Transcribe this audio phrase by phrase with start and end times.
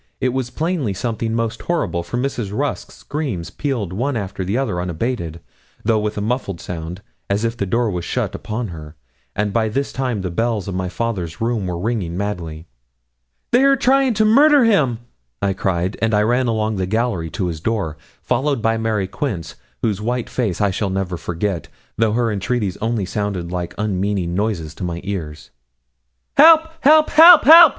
[0.19, 2.49] It was plainly something most horrible, for Mrs.
[2.51, 5.41] Rusk's screams pealed one after the other unabated,
[5.83, 8.95] though with a muffled sound, as if the door was shut upon her;
[9.35, 12.65] and by this time the bells of my father's room were ringing madly.
[13.51, 15.01] 'They are trying to murder him!'
[15.39, 19.53] I cried, and I ran along the gallery to his door, followed by Mary Quince,
[19.83, 21.67] whose white face I shall never forget,
[21.99, 25.51] though her entreaties only sounded like unmeaning noises in my ears.
[26.39, 26.45] 'Here!
[26.45, 26.69] help,
[27.11, 27.69] help, help!'